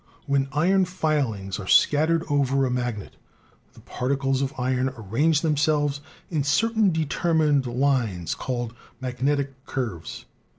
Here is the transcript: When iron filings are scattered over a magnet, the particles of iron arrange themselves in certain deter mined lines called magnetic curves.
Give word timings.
When 0.25 0.47
iron 0.51 0.85
filings 0.85 1.59
are 1.59 1.67
scattered 1.67 2.23
over 2.27 2.65
a 2.65 2.71
magnet, 2.71 3.17
the 3.73 3.81
particles 3.81 4.41
of 4.41 4.51
iron 4.57 4.89
arrange 4.97 5.41
themselves 5.41 6.01
in 6.31 6.43
certain 6.43 6.89
deter 6.91 7.35
mined 7.35 7.67
lines 7.67 8.33
called 8.33 8.73
magnetic 8.99 9.63
curves. 9.67 10.25